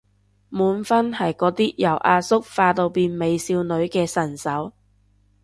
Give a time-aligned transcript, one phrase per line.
[0.49, 4.73] 滿分係嗰啲由阿叔化到變美少女嘅神手